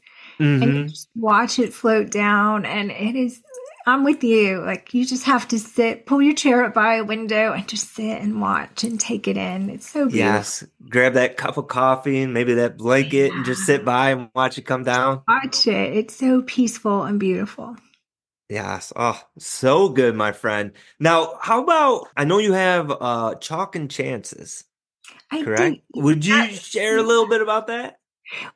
[0.62, 3.41] and hmm you just watch it float down, and it is.
[3.86, 4.60] I'm with you.
[4.62, 7.93] Like you just have to sit, pull your chair up by a window, and just
[7.93, 9.69] sit and watch and take it in.
[9.69, 10.17] It's so beautiful.
[10.19, 14.30] Yes, grab that cup of coffee and maybe that blanket and just sit by and
[14.34, 15.22] watch it come down.
[15.28, 15.93] Watch it.
[15.98, 17.76] It's so peaceful and beautiful.
[18.50, 18.93] Yes.
[18.96, 20.74] Oh, so good, my friend.
[21.00, 24.63] Now, how about I know you have uh chalk and chances,
[25.32, 25.78] I correct?
[25.96, 27.98] Would you That- share a little bit about that?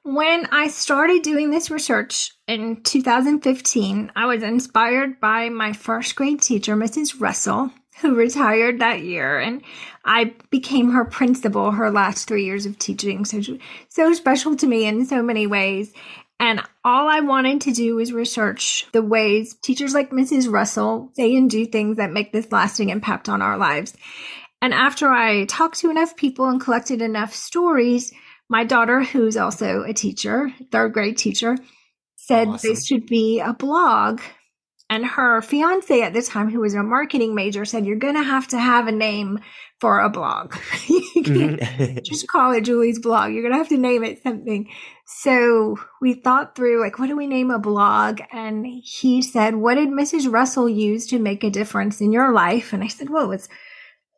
[0.03, 6.41] When I started doing this research in 2015, I was inspired by my first grade
[6.41, 7.19] teacher, Mrs.
[7.19, 9.61] Russell, who retired that year, and
[10.05, 13.25] I became her principal her last three years of teaching.
[13.25, 13.41] So,
[13.89, 15.93] so special to me in so many ways.
[16.39, 20.51] And all I wanted to do was research the ways teachers like Mrs.
[20.51, 23.95] Russell say and do things that make this lasting impact on our lives.
[24.61, 28.13] And after I talked to enough people and collected enough stories,
[28.49, 31.57] my daughter, who's also a teacher, third grade teacher,
[32.15, 32.69] said Awesome.
[32.69, 34.21] this should be a blog.
[34.89, 38.23] And her fiance at the time, who was a marketing major, said, You're going to
[38.23, 39.39] have to have a name
[39.81, 40.55] for a blog.
[40.87, 42.03] you can't Mhm.
[42.03, 43.33] just call it Julie's blog.
[43.33, 44.69] You're going to have to name it something.
[45.05, 48.21] So we thought through, like, what do we name a blog?
[48.31, 50.31] And he said, What did Mrs.
[50.31, 52.71] Russell use to make a difference in your life?
[52.71, 53.49] And I said, Well, it's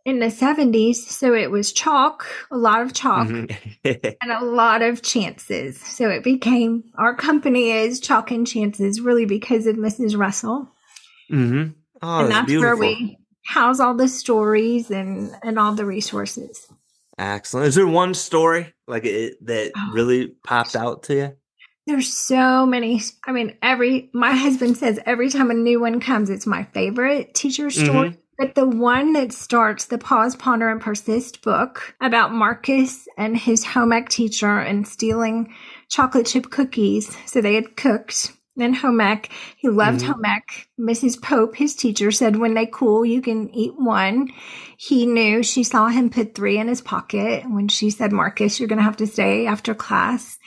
[0.05, 0.95] in the 70s.
[0.95, 3.55] So it was chalk, a lot of chalk Mhm.
[4.21, 5.79] and a lot of chances.
[5.81, 10.17] So it became our company is Chalk and Chances really because of Mrs.
[10.17, 10.69] Russell.
[11.31, 11.73] Mhm.
[12.01, 16.67] Oh, and that's that's where we house all the stories and and all the resources.
[17.17, 17.67] Excellent.
[17.67, 19.91] Is there one story like it, that Oh.
[19.93, 21.31] really popped out to you?
[21.85, 23.01] There's so many.
[23.25, 27.33] I mean, every my husband says every time a new one comes, it's my favorite
[27.33, 28.17] teacher story.
[28.39, 33.65] But the one that starts the Pause, Ponder, and Persist book about Marcus and his
[33.65, 35.53] home ec teacher and stealing
[35.89, 37.17] chocolate chip cookies.
[37.25, 38.31] So they had cooked.
[38.55, 40.07] Then home ec, he loved Mhm.
[40.07, 40.67] home ec.
[40.79, 41.21] Mrs.
[41.21, 44.29] Pope, his teacher, said when they cool, you can eat one.
[44.77, 48.69] He knew she saw him put three in his pocket when she said, Marcus, you're
[48.69, 50.39] going to have to stay after class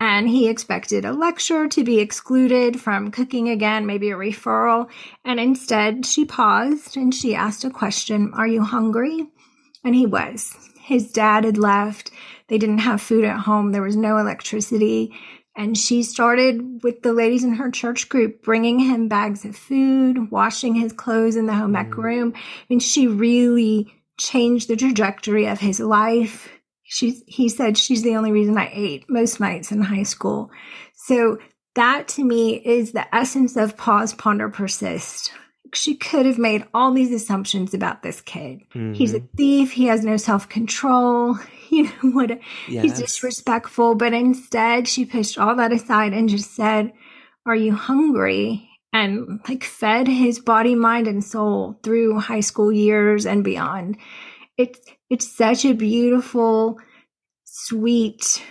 [0.00, 4.88] and he expected a lecture to be excluded from cooking again, maybe a referral.
[5.26, 9.28] And instead, she paused and she asked a question Are you hungry?
[9.84, 10.56] And he was.
[10.80, 12.10] His dad had left.
[12.48, 13.72] They didn't have food at home.
[13.72, 15.14] There was no electricity.
[15.54, 20.30] And she started with the ladies in her church group, bringing him bags of food,
[20.30, 22.02] washing his clothes in the home ec Mm.
[22.02, 22.34] room.
[22.70, 26.48] And she really changed the trajectory of his life
[26.90, 30.50] she's he said she's the only reason I ate most nights in high school.
[30.94, 31.38] So
[31.76, 35.32] that to me is the essence of pause, ponder, persist.
[35.72, 38.62] She could have made all these assumptions about this kid.
[38.92, 39.28] He's a Mhm.
[39.36, 39.70] thief.
[39.70, 41.38] He has no self control.
[41.70, 42.30] You know what?
[42.66, 42.98] He's Yes.
[42.98, 43.94] disrespectful.
[43.94, 46.92] But instead, she pushed all that aside and just said,
[47.46, 53.24] "Are you hungry?" And like fed his body, mind, and soul through high school years
[53.24, 53.98] and beyond.
[54.58, 56.78] It's it's such a beautiful,
[57.44, 58.42] sweet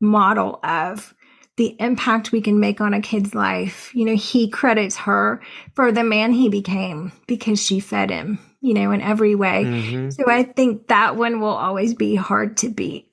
[0.00, 1.14] model of
[1.56, 3.94] the impact we can make on a kid's life.
[3.94, 5.40] You know, he credits her
[5.74, 9.64] for the man he became because she fed him, you know, in every way.
[9.64, 10.12] Mhm.
[10.12, 13.06] So I think that one will always be hard to beat.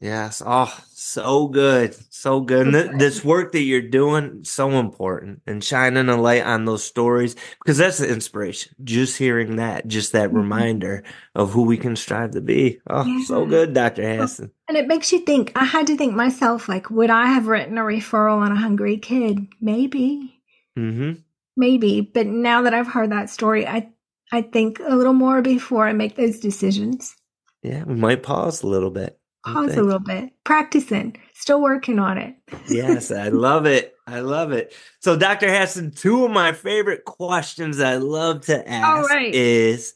[0.00, 0.42] Yes.
[0.44, 1.94] Oh, so good.
[2.08, 2.68] So good.
[2.68, 6.82] And th- this work that you're doing, so important and shining a light on those
[6.82, 8.74] stories because that's the inspiration.
[8.82, 10.36] Just hearing that, just that Mhm.
[10.36, 12.80] reminder of who we can strive to be.
[12.88, 14.02] Oh, so good, Dr.
[14.02, 14.50] Hasson.
[14.68, 15.52] And it makes you think.
[15.54, 18.96] I had to think myself, like, would I have written a referral on a hungry
[18.96, 19.48] kid?
[19.60, 20.40] Maybe,
[20.78, 21.20] Mm-hmm.
[21.58, 22.00] maybe.
[22.00, 23.90] But now that I've heard that story, I
[24.32, 27.16] I think a little more before I make those decisions.
[27.62, 29.18] Yeah, we might pause a little bit.
[29.44, 32.36] Pause a little bit, practicing, still working on it.
[32.68, 33.94] yes, I love it.
[34.06, 34.74] I love it.
[35.00, 35.48] So, Dr.
[35.48, 39.34] Hasson, two of my favorite questions I love to ask right.
[39.34, 39.94] is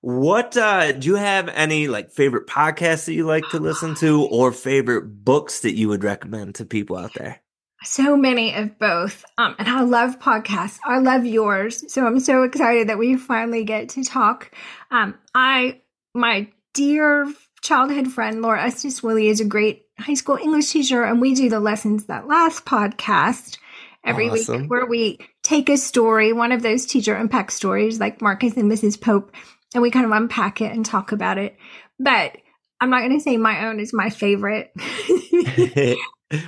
[0.00, 4.22] what uh do you have any like favorite podcasts that you like to listen to
[4.26, 7.40] or favorite books that you would recommend to people out there?
[7.82, 9.24] So many of both.
[9.38, 10.78] Um, and I love podcasts.
[10.84, 11.92] I love yours.
[11.92, 14.50] So I'm so excited that we finally get to talk.
[14.90, 15.80] Um, I,
[16.14, 17.32] my dear
[17.66, 21.48] childhood friend, Laura Estes Willie, is a great high school English teacher, and we do
[21.50, 23.58] the Lessons That Last podcast
[24.04, 24.62] every Awesome.
[24.62, 28.70] week where we take a story, one of those teacher impact stories like Marcus and
[28.70, 29.00] Mrs.
[29.00, 29.32] Pope,
[29.74, 31.56] and we kind of unpack it and talk about it.
[31.98, 32.36] But
[32.80, 34.72] I'm not going to say my own is my favorite.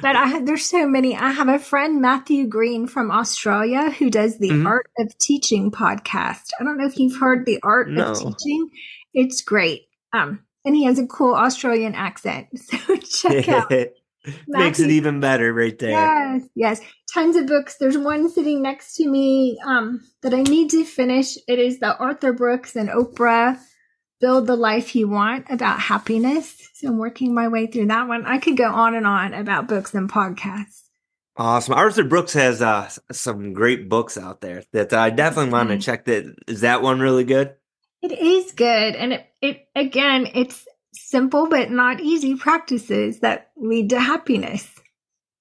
[0.03, 1.17] But I there's so many.
[1.17, 4.67] I have a friend, Matthew Green from Australia, who does the Mhm.
[4.67, 6.51] Art of Teaching podcast.
[6.59, 8.11] I don't know if you've heard the Art No.
[8.11, 8.71] of Teaching.
[9.15, 9.83] It's great.
[10.13, 12.49] Um, and he has a cool Australian accent.
[12.59, 13.73] So check out.
[14.47, 15.91] Makes it even better right there.
[15.91, 16.81] Yes, yes.
[17.15, 17.77] Tons of books.
[17.79, 21.37] There's one sitting next to me um, that I need to finish.
[21.47, 23.59] It is the Arthur Brooks and Oprah
[24.21, 26.69] Build the Life You Want about happiness.
[26.75, 28.27] So I'm working my way through that one.
[28.27, 30.83] I could go on and on about books and podcasts.
[31.37, 31.75] Awesome.
[31.75, 35.83] Arthur Brooks has uh some great books out there that I definitely want to Mhm.
[35.83, 37.55] check that is that one really good?
[38.03, 38.95] It is good.
[38.95, 44.69] And it, it again, it's simple but not easy practices that lead to happiness.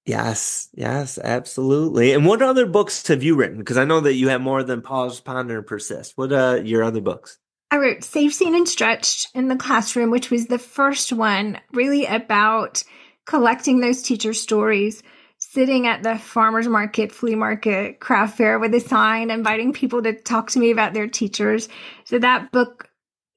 [0.06, 2.12] Yes, yes, absolutely.
[2.12, 3.58] And what other books have you written?
[3.58, 6.14] Because I know that you have more than Pause, Ponder, and Persist.
[6.16, 7.38] What uh your other books?
[7.70, 12.06] I wrote Safe, Seen, and Stretched in the classroom, which was the first one really
[12.06, 12.82] about
[13.26, 15.02] collecting those teacher stories,
[15.50, 20.12] sitting at the farmer's market, flea market, craft fair with a sign, inviting people to
[20.12, 21.70] talk to me about their teachers.
[22.04, 22.90] So that book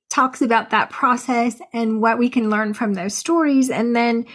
[0.09, 3.69] talks about that process and what we can learn from those stories.
[3.69, 4.25] And then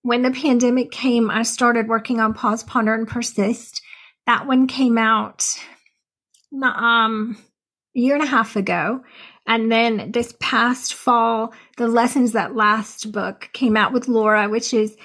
[0.00, 3.82] when the pandemic came, I started working on Pause, Ponder, and Persist.
[4.26, 5.44] That one came out
[6.62, 7.36] um,
[7.94, 9.02] a year and a half ago.
[9.46, 14.72] And then this past fall, the Lessons That Last book came out with Laura, which
[14.72, 14.96] is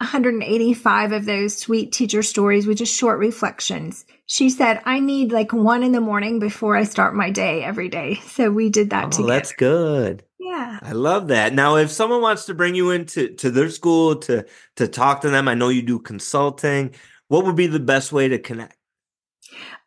[0.00, 4.06] 185 of those sweet teacher stories with just short reflections.
[4.24, 7.88] She said, I need like one in the morning before I start my day every
[7.88, 8.14] day.
[8.30, 9.32] So we did that oh, together.
[9.32, 10.22] That's good.
[10.38, 10.78] Yeah.
[10.80, 11.52] I love that.
[11.52, 14.46] Now, if someone wants to bring you into to their school to
[14.76, 16.94] to talk to them, I know you do consulting.
[17.28, 18.76] What would be the best way to connect?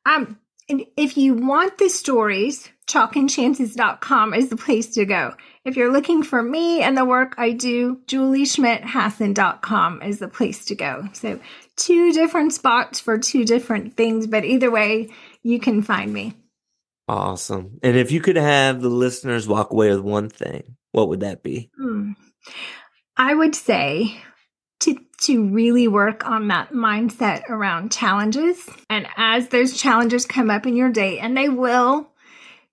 [0.06, 0.38] Um,
[0.70, 5.34] and if you want the stories, chalkandchances.com is the place to go.
[5.66, 10.76] If you're looking for me and the work I do, julieschmidthasson.com is the place to
[10.76, 11.08] go.
[11.14, 11.40] So
[11.76, 15.10] two different spots for two different things, but either way,
[15.42, 16.36] you can find me.
[17.08, 17.80] Awesome.
[17.84, 21.44] And if you could have the listeners walk away with one thing, what would that
[21.44, 21.70] be?
[21.78, 22.12] Hmm.
[23.18, 24.18] I would say
[25.24, 28.70] to really work on that mindset around challenges.
[28.90, 32.10] And as those challenges come up in your day, and they will,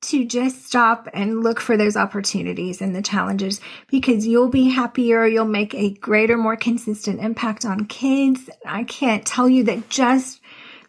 [0.03, 5.27] to just stop and look for those opportunities and the challenges because you'll be happier.
[5.27, 8.49] You'll make a greater, more consistent impact on kids.
[8.65, 10.41] I can't tell you that just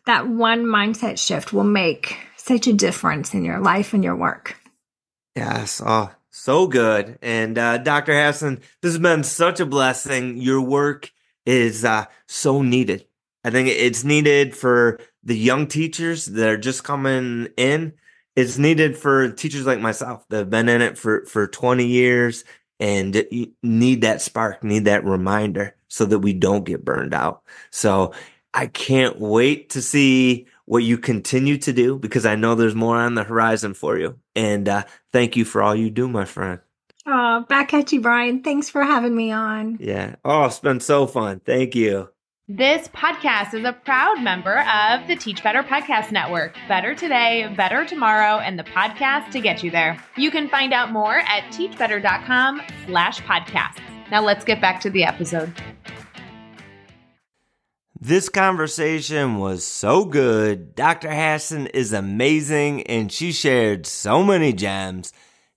[0.06, 4.58] that one mindset shift will make such a difference in your life and your work.
[5.36, 5.82] Yes.
[5.86, 7.20] Oh, so good.
[7.22, 8.14] And uh, Dr.
[8.14, 10.38] Hasson, this has been such a blessing.
[10.38, 11.12] Your work
[11.46, 13.06] is uh, so needed.
[13.44, 17.94] I think it's needed for the young teachers that are just coming in.
[18.36, 22.44] It's needed for teachers like myself that have been in it for, for 20 years
[22.80, 23.26] and
[23.62, 27.44] need that spark, need that reminder so that we don't get burned out.
[27.70, 28.14] So
[28.54, 32.98] I can't wait to see what you continue to do because I know there's more
[32.98, 34.18] on the horizon for you.
[34.36, 36.60] And uh, thank you for all you do, my friend.
[37.06, 38.44] Oh, back at you, Brian.
[38.44, 39.78] Thanks for having me on.
[39.80, 40.16] Yeah.
[40.24, 41.40] Oh, it's been so fun.
[41.40, 42.10] Thank you.
[42.48, 46.56] This podcast is a proud member of the Teach Better Podcast Network.
[46.68, 49.98] Better today, better tomorrow, and the podcast to get you there.
[50.18, 53.80] You can find out more at teachbetter.com slash podcasts.
[54.12, 55.54] Now let's get back to the episode.
[58.00, 60.76] This conversation was so good.
[60.76, 61.10] Dr.
[61.10, 65.14] Hasson is amazing and she shared so many gems.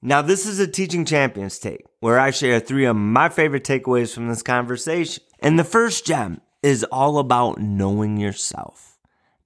[0.06, 4.12] Now, this is a Teaching Champions take where I share three of my favorite takeaways
[4.12, 5.24] from this conversation.
[5.40, 8.98] And the first gem is all about knowing yourself.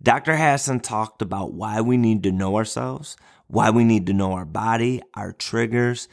[0.02, 0.34] Dr.
[0.34, 4.44] Hasson talked about why we need to know ourselves, why we need to know our
[4.44, 6.08] body, our triggers,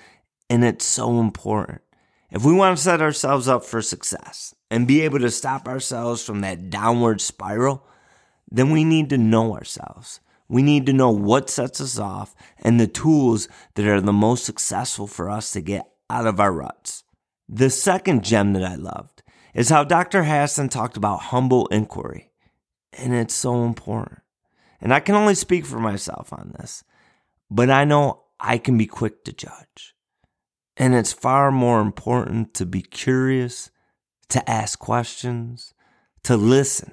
[0.48, 1.82] and it's so important.
[2.30, 6.24] If we want to set ourselves up for success and be able to stop ourselves
[6.24, 7.84] from that downward spiral,
[8.52, 10.20] then we need to know ourselves.
[10.48, 14.46] We need to know what sets us off and the tools that are the most
[14.46, 17.04] successful for us to get out of our ruts.
[17.50, 19.24] The second gem that I loved
[19.54, 20.24] is how Dr.
[20.24, 22.32] Hasson talked about humble inquiry.
[22.94, 24.22] And it's so important.
[24.82, 26.84] And I can only speak for myself on this,
[27.50, 29.96] but I know I can be quick to judge.
[30.78, 33.72] And it's far more important to be curious,
[34.30, 35.74] to ask questions,
[36.24, 36.92] to listen,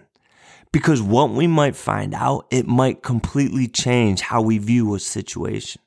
[0.72, 5.82] because what we might find out, it might completely change how we view a situation.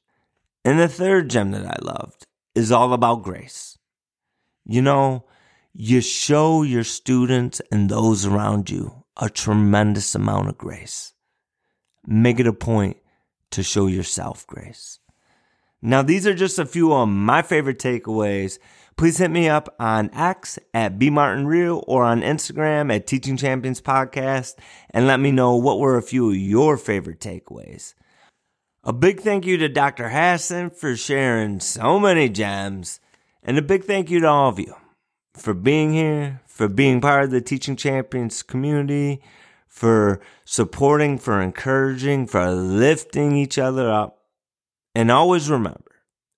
[0.63, 3.77] And the third gem that I loved is all about grace.
[4.65, 5.25] You know,
[5.73, 11.13] you show your students and those around you a tremendous amount of grace.
[12.05, 12.97] Make it a point
[13.51, 14.99] to show yourself grace.
[15.81, 18.57] Now, these are just a few of my favorite takeaways
[18.97, 23.37] please hit me up on X at B Martin bmartinreal or on Instagram at Teaching
[23.37, 24.55] Champions Podcast
[24.89, 27.93] and let me know what were a few of your favorite takeaways.
[28.83, 30.09] A big thank you to Dr.
[30.09, 32.99] Hasson for sharing so many gems,
[33.41, 34.75] and a big thank you to all of you
[35.33, 39.23] for being here, for being part of the Teaching Champions community,
[39.67, 44.19] for supporting, for encouraging, for lifting each other up.
[44.93, 45.94] And always remember,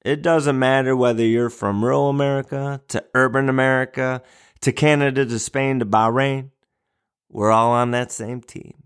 [0.08, 4.22] it doesn't matter whether you're from rural America to urban America
[4.62, 6.52] to Canada to Spain to Bahrain.
[7.30, 8.84] We're all on that same team.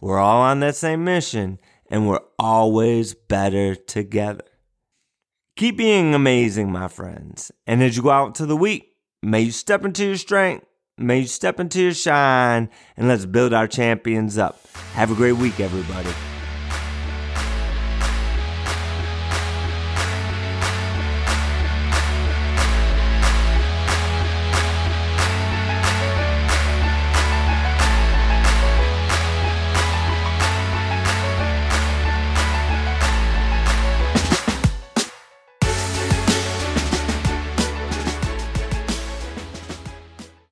[0.00, 1.60] We're all on that same mission,
[1.90, 4.44] and we're always better together.
[5.56, 7.52] Keep being amazing, my friends.
[7.66, 10.64] And as you go out to the week, may you step into your strength,
[10.96, 14.66] may you step into your shine, and let's build our champions up.
[14.94, 16.31] Have a great week, everybody.